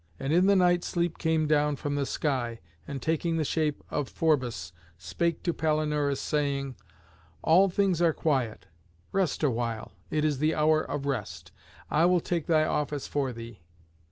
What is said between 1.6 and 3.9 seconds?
from the sky, and taking the shape